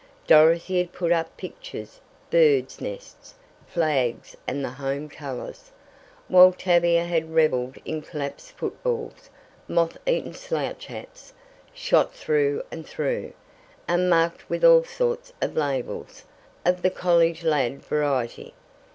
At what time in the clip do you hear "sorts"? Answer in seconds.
14.83-15.33